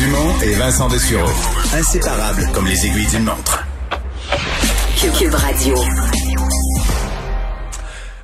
[0.00, 1.28] Dumont et Vincent Dessureau.
[1.74, 3.62] Inséparables comme les aiguilles d'une montre.
[4.96, 5.74] Cube Radio.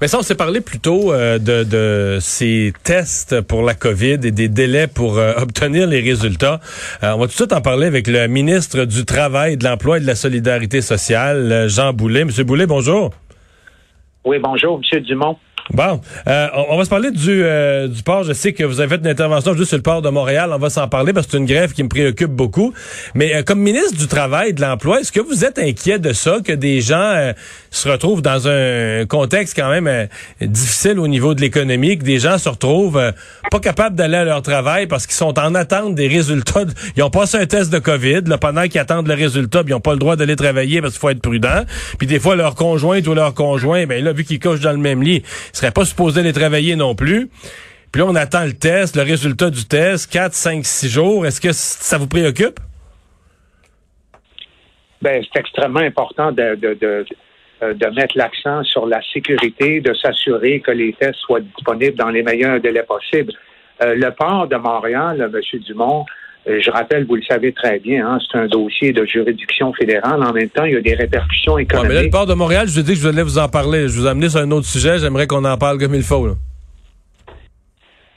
[0.00, 4.30] Mais ça, on s'est parlé plutôt euh, de, de, ces tests pour la COVID et
[4.30, 6.60] des délais pour euh, obtenir les résultats.
[7.02, 9.96] Euh, on va tout de suite en parler avec le ministre du Travail, de l'Emploi
[9.96, 12.24] et de la Solidarité sociale, Jean Boulet.
[12.24, 13.10] Monsieur Boulet, bonjour.
[14.24, 15.36] Oui, bonjour, Monsieur Dumont.
[15.72, 18.22] Bon, euh, on, va se parler du, euh, du port.
[18.22, 20.50] Je sais que vous avez fait une intervention juste sur le port de Montréal.
[20.52, 22.74] On va s'en parler parce que c'est une grève qui me préoccupe beaucoup.
[23.14, 26.12] Mais euh, comme ministre du Travail et de l'Emploi, est-ce que vous êtes inquiet de
[26.12, 27.32] ça, que des gens
[27.74, 30.08] se retrouvent dans un contexte quand même
[30.40, 33.12] difficile au niveau de l'économie, que des gens se retrouvent
[33.50, 36.64] pas capables d'aller à leur travail parce qu'ils sont en attente des résultats.
[36.96, 38.22] Ils ont passé un test de COVID.
[38.26, 41.00] Là, pendant qu'ils attendent le résultat, ils n'ont pas le droit d'aller travailler parce qu'il
[41.00, 41.64] faut être prudent.
[41.98, 44.78] Puis des fois, leur conjointe ou leur conjoint, ben là, vu qu'ils couchent dans le
[44.78, 47.28] même lit, serait pas supposé les travailler non plus.
[47.92, 51.26] Puis là, on attend le test, le résultat du test, 4, 5, 6 jours.
[51.26, 52.58] Est-ce que ça vous préoccupe?
[55.00, 57.04] Ben, c'est extrêmement important de, de, de, euh,
[57.62, 62.22] de mettre l'accent sur la sécurité, de s'assurer que les tests soient disponibles dans les
[62.22, 63.32] meilleurs délais possibles.
[63.82, 65.60] Euh, le port de Montréal, M.
[65.62, 66.04] Dumont,
[66.46, 70.22] euh, je rappelle, vous le savez très bien, hein, c'est un dossier de juridiction fédérale.
[70.22, 71.88] En même temps, il y a des répercussions économiques.
[71.88, 73.48] mais là, le port de Montréal, je vous ai dit que je voulais vous en
[73.48, 73.88] parler.
[73.88, 74.98] Je vous ai amené sur un autre sujet.
[74.98, 76.28] J'aimerais qu'on en parle comme il faut.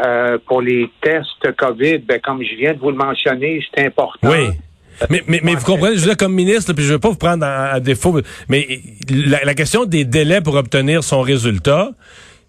[0.00, 4.28] Euh, pour les tests COVID, ben, comme je viens de vous le mentionner, c'est important.
[4.30, 4.48] Oui.
[5.10, 7.16] Mais, mais, mais vous comprenez, je dire, comme ministre, puis je ne veux pas vous
[7.16, 11.90] prendre à, défaut, mais la, la question des délais pour obtenir son résultat,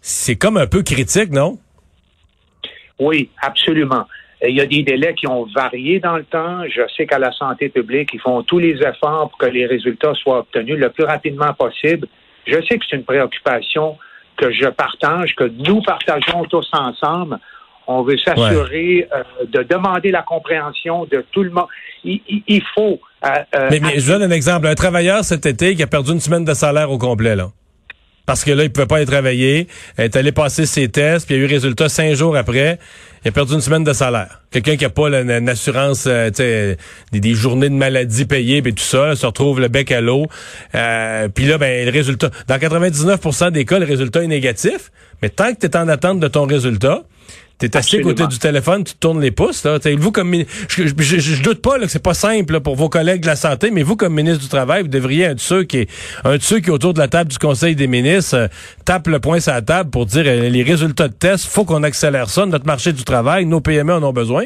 [0.02, 1.58] c'est comme un peu critique, non?
[3.00, 4.06] Oui, absolument.
[4.42, 6.64] Il y a des délais qui ont varié dans le temps.
[6.70, 10.14] Je sais qu'à la santé publique, ils font tous les efforts pour que les résultats
[10.16, 12.08] soient obtenus le plus rapidement possible.
[12.48, 13.98] Je sais que c'est une préoccupation
[14.38, 17.38] que je partage, que nous partageons tous ensemble.
[17.92, 21.66] On veut s'assurer euh, de demander la compréhension de tout le monde.
[22.04, 23.00] Il, faut.
[23.26, 24.68] Euh, euh, mais, mais je donne un exemple.
[24.68, 27.50] Un travailleur cet été qui a perdu une semaine de salaire au complet, là
[28.30, 29.68] parce que là, il pouvait pas aller travailler.
[29.98, 32.78] Il est allé passer ses tests, puis il y a eu résultat cinq jours après.
[33.26, 34.44] Il a perdu une semaine de salaire.
[34.52, 36.30] Quelqu'un qui a pas une, assurance, euh,
[37.12, 40.28] des, des, journées de maladie payées, puis tout ça, se retrouve le bec à l'eau.
[40.76, 44.92] Euh, puis là, ben, le résultat, dans 99% des cas, le résultat est négatif.
[45.24, 47.02] Mais tant que tu es en attente de ton résultat,
[47.60, 49.66] T'es assis à côté du téléphone, tu tournes les pouces.
[49.66, 49.80] Là.
[49.98, 50.34] vous comme
[50.70, 53.70] je, je, doute pas là, que c'est pas simple pour vos collègues de la santé,
[53.70, 55.86] mais vous comme ministre du Travail, vous devriez être ceux qui
[56.24, 58.48] un de ceux qui autour de la table du Conseil des ministres euh,
[58.86, 61.84] tape le poing sur la table pour dire euh, les résultats de tests, faut qu'on
[61.84, 62.46] accélère ça.
[62.46, 64.46] Notre marché du travail, nos PME en ont besoin.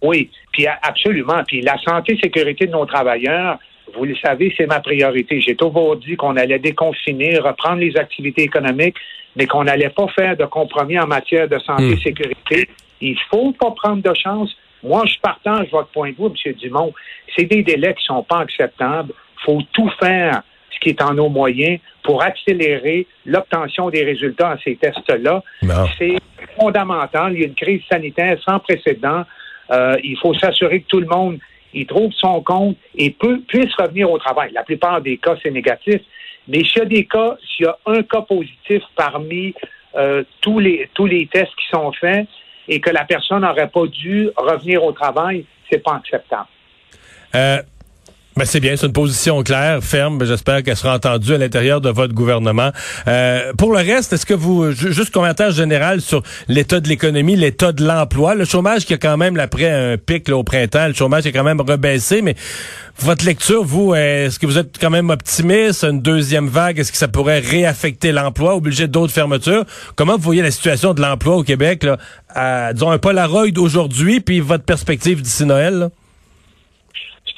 [0.00, 1.42] Oui, puis absolument.
[1.44, 3.58] Puis la santé et sécurité de nos travailleurs,
[3.96, 5.40] vous le savez, c'est ma priorité.
[5.40, 8.96] J'ai toujours dit qu'on allait déconfiner, reprendre les activités économiques
[9.36, 12.00] mais qu'on n'allait pas faire de compromis en matière de santé et hmm.
[12.00, 12.68] sécurité.
[13.00, 14.54] Il faut pas prendre de chance.
[14.82, 16.52] Moi, je partage votre point de vue, M.
[16.54, 16.92] Dumont.
[17.36, 19.12] C'est des délais qui sont pas acceptables.
[19.12, 24.52] Il faut tout faire ce qui est en nos moyens pour accélérer l'obtention des résultats
[24.52, 25.42] à ces tests-là.
[25.98, 26.16] C'est
[26.58, 27.34] fondamental.
[27.34, 29.24] Il y a une crise sanitaire sans précédent.
[29.70, 31.38] Euh, il faut s'assurer que tout le monde
[31.74, 34.50] y trouve son compte et peut, puisse revenir au travail.
[34.52, 36.00] La plupart des cas, c'est négatif,
[36.48, 39.54] mais s'il y a des cas, s'il y a un cas positif parmi
[39.96, 42.26] euh, tous les tous les tests qui sont faits
[42.68, 46.46] et que la personne n'aurait pas dû revenir au travail, c'est pas acceptable.
[47.34, 47.58] Euh,
[48.36, 50.24] ben c'est bien, c'est une position claire, ferme.
[50.24, 52.70] J'espère qu'elle sera entendue à l'intérieur de votre gouvernement.
[53.08, 57.72] Euh, pour le reste, est-ce que vous, juste commentaire général sur l'état de l'économie, l'état
[57.72, 61.26] de l'emploi, le chômage qui a quand même, après un pic au printemps, le chômage
[61.26, 62.36] est quand même rebaissé, mais
[63.00, 65.84] votre lecture, vous, est-ce que vous êtes quand même optimiste?
[65.84, 69.64] Une deuxième vague, est-ce que ça pourrait réaffecter l'emploi, obliger d'autres fermetures?
[69.96, 74.20] Comment vous voyez la situation de l'emploi au Québec, là, à, disons, un Polaroid d'aujourd'hui,
[74.20, 75.90] puis votre perspective d'ici Noël?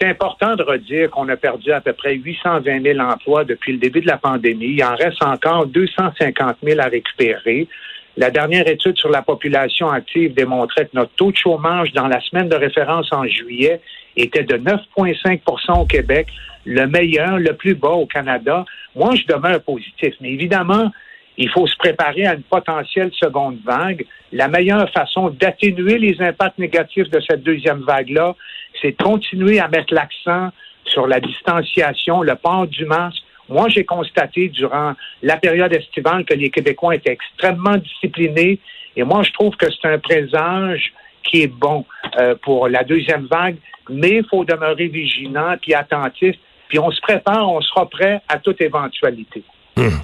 [0.02, 3.78] C'est important de redire qu'on a perdu à peu près 820 000 emplois depuis le
[3.78, 4.74] début de la pandémie.
[4.76, 7.68] Il en reste encore 250 000 à récupérer.
[8.16, 12.20] La dernière étude sur la population active démontrait que notre taux de chômage dans la
[12.20, 13.80] semaine de référence en juillet
[14.16, 16.26] était de 9,5% au Québec,
[16.64, 18.64] le meilleur, le plus bas au Canada.
[18.96, 20.16] Moi, je demeure positif.
[20.20, 20.90] Mais évidemment,
[21.38, 24.04] Il faut se préparer à une potentielle seconde vague.
[24.32, 28.36] La meilleure façon d'atténuer les impacts négatifs de cette deuxième vague-là,
[28.80, 30.50] c'est continuer à mettre l'accent
[30.84, 33.22] sur la distanciation, le port du masque.
[33.48, 38.58] Moi, j'ai constaté durant la période estivale que les Québécois étaient extrêmement disciplinés.
[38.96, 40.92] Et moi, je trouve que c'est un présage
[41.22, 41.84] qui est bon
[42.18, 43.56] euh, pour la deuxième vague,
[43.88, 46.36] mais il faut demeurer vigilant puis attentif.
[46.68, 49.42] Puis on se prépare, on sera prêt à toute éventualité.
[49.76, 50.00] Hum.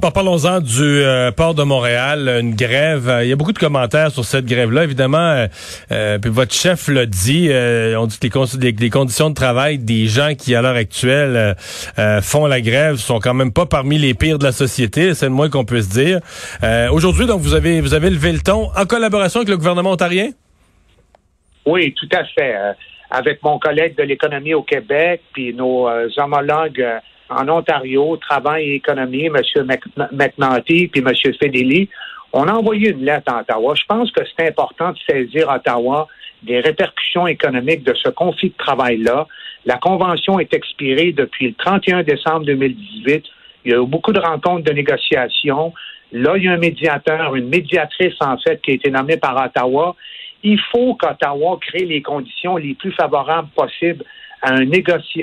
[0.00, 3.20] Parlons-en du euh, port de Montréal, une grève.
[3.22, 5.18] Il y a beaucoup de commentaires sur cette grève-là, évidemment.
[5.18, 5.46] Euh,
[5.90, 7.48] euh puis votre chef l'a dit.
[7.50, 11.56] on dit que les, les, conditions de travail des gens qui, à l'heure actuelle,
[12.22, 15.14] font la grève sont quand même pas parmi les pires de la société.
[15.14, 16.20] C'est le moins qu'on puisse dire.
[16.92, 20.30] Aujourd'hui, donc, vous avez vous avez levé le ton en collaboration avec le gouvernement ontarien?
[21.64, 22.54] Oui, tout à fait.
[23.10, 26.84] avec mon collègue de l'économie au Québec, puis nos homologues
[27.28, 29.36] en Ontario, Travail et Économie, M.
[30.12, 31.12] McNaughty puis M.
[31.40, 31.88] Fedeli,
[32.32, 33.74] on a envoyé une lettre à Ottawa.
[33.74, 36.08] Je pense que c'est important de saisir Ottawa
[36.42, 39.26] des répercussions économiques de ce conflit de travail-là.
[39.64, 43.24] La convention est expirée depuis le 31 décembre 2018.
[43.64, 45.72] Il y a eu beaucoup de rencontres de négociations.
[46.12, 49.44] Là, il y a un médiateur, une médiatrice, en fait, qui a été nommée par
[49.44, 49.96] Ottawa.
[50.44, 54.04] Il faut qu'Ottawa crée les conditions les plus favorables possibles
[54.42, 54.66] à un,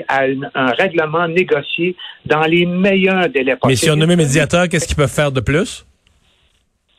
[0.08, 0.22] à
[0.54, 1.96] un règlement négocié
[2.26, 3.68] dans les meilleurs délais possibles.
[3.68, 5.86] Mais si on nomme médiateur, qu'est-ce qu'ils peuvent faire de plus?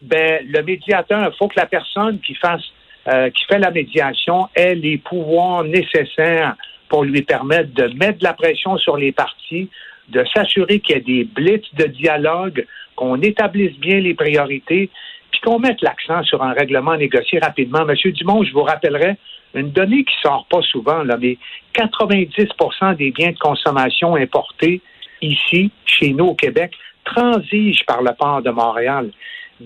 [0.01, 2.61] Ben, le médiateur, il faut que la personne qui fasse,
[3.07, 6.55] euh, qui fait la médiation ait les pouvoirs nécessaires
[6.89, 9.69] pour lui permettre de mettre de la pression sur les parties,
[10.09, 12.65] de s'assurer qu'il y a des blitz de dialogue,
[12.95, 14.89] qu'on établisse bien les priorités,
[15.31, 17.85] puis qu'on mette l'accent sur un règlement négocié rapidement.
[17.85, 19.17] Monsieur Dumont, je vous rappellerai
[19.53, 21.37] une donnée qui sort pas souvent, là, mais
[21.75, 24.81] 90% des biens de consommation importés
[25.21, 26.71] ici, chez nous au Québec,
[27.05, 29.11] transigent par le port de Montréal.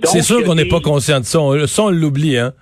[0.04, 1.40] C'est sûr qu'on n'est pas conscient de ça.
[1.40, 2.54] On, ça, on l'oublie, hein?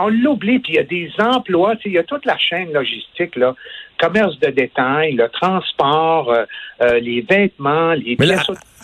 [0.00, 3.36] On l'oublie, puis il y a des emplois, il y a toute la chaîne logistique,
[3.36, 3.54] là,
[4.00, 6.44] commerce de détail, le transport, euh,
[6.80, 8.34] euh, les vêtements, les Mais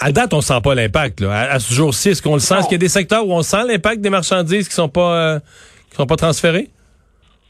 [0.00, 1.22] à, date, on sent pas l'impact.
[1.22, 2.58] À, ce jour-ci, est-ce qu'on le sent?
[2.58, 5.34] Est-ce qu'il y a des secteurs où on sent l'impact des marchandises qui sont pas
[5.34, 5.38] euh,
[5.90, 6.68] qui sont pas transférées?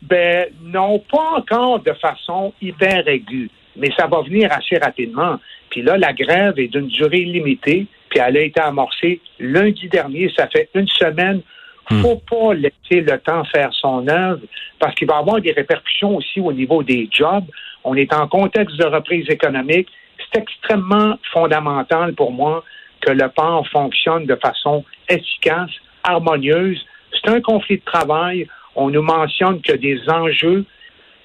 [0.02, 5.38] Ben non, pas encore de façon hyper aiguë, mais ça va venir assez rapidement.
[5.70, 10.32] Puis là, la grève est d'une durée limitée, puis elle a été amorcée lundi dernier,
[10.36, 11.42] ça fait une semaine.
[11.90, 12.02] Hmm.
[12.02, 14.40] Faut pas laisser le temps faire son œuvre,
[14.78, 17.44] parce qu'il va avoir des répercussions aussi au niveau des jobs.
[17.84, 19.88] On est en contexte de reprise économique.
[20.18, 22.64] C'est extrêmement fondamental pour moi
[23.00, 25.70] que le port fonctionne de façon efficace,
[26.02, 26.84] harmonieuse.
[27.12, 28.46] C'est un conflit de travail
[28.78, 30.64] on nous mentionne que des enjeux,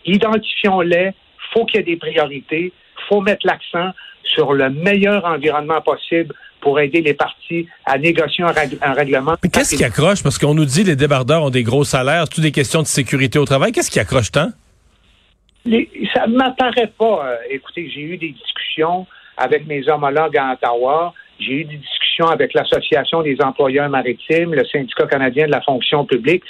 [0.06, 1.12] identifions-les,
[1.54, 2.74] faut qu'il y ait des priorités,
[3.08, 3.92] faut mettre l'accent
[4.34, 9.36] sur le meilleur environnement possible pour aider les partis à négocier un, règlement.
[9.44, 10.24] Mais qu'est-ce qui accroche?
[10.24, 12.88] Parce qu'on nous dit que les débardeurs ont des gros salaires, toutes des questions de
[12.88, 13.72] sécurité au travail.
[13.72, 14.50] Qu'est-ce qui accroche tant?
[16.14, 17.26] ça ne m'apparaît pas.
[17.26, 19.08] Euh, écoutez, j'ai eu des discussions
[19.38, 21.14] avec mes homologues à Ottawa.
[21.40, 26.06] J'ai eu des discussions avec l'Association des employeurs maritimes, le syndicat canadien de la fonction
[26.06, 26.44] publique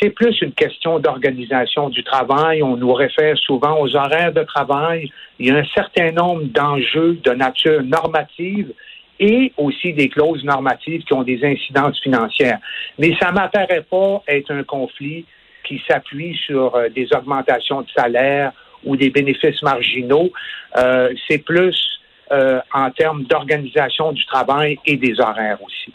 [0.00, 2.62] c'est plus une question d'organisation du travail.
[2.62, 5.10] On nous réfère souvent aux horaires de travail.
[5.38, 8.72] Il y a un certain nombre d'enjeux de nature normative
[9.20, 12.58] et aussi des clauses normatives qui ont des incidences financières.
[12.98, 15.24] Mais ça m'apparaît pas être un conflit
[15.64, 18.52] qui s'appuie sur euh, des augmentations de salaire
[18.84, 20.30] ou des bénéfices marginaux.
[20.76, 22.00] Euh, c'est plus
[22.32, 25.92] euh, en termes d'organisation du travail et des horaires aussi.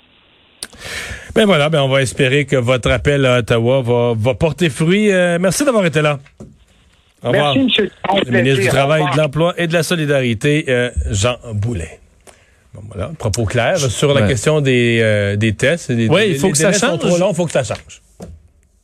[1.35, 5.11] Ben voilà, ben on va espérer que votre appel à Ottawa va, porter fruit.
[5.11, 6.19] Euh, merci d'avoir été là.
[7.23, 7.55] Au revoir.
[7.55, 7.81] Merci,
[8.25, 11.99] Le ministre du Travail, de l'Emploi et de la Solidarité, euh, Jean Boulet.
[12.73, 15.89] Bon, voilà, propos clair sur la question des, euh, des tests.
[15.89, 16.99] oui, il faut que ça change.
[16.99, 18.01] trop long, il faut que ça change.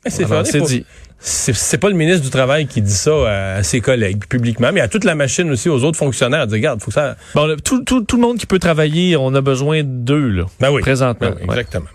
[0.08, 0.86] C'est dit
[1.20, 4.88] c'est pas le ministre du Travail qui dit ça à, ses collègues publiquement, mais à
[4.88, 6.48] toute la machine aussi, aux autres fonctionnaires.
[6.48, 7.16] Dit, regarde, faut ça.
[7.34, 10.46] Bon, tout, tout, tout, le monde qui peut travailler, on a besoin d'eux, là.
[10.60, 10.82] Ben oui.
[10.82, 11.32] Présentement.
[11.32, 11.88] Ben exactement.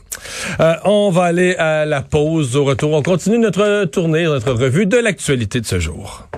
[0.61, 2.57] Euh, on va aller à la pause.
[2.57, 6.29] Au retour, on continue notre tournée, notre revue de l'actualité de ce jour.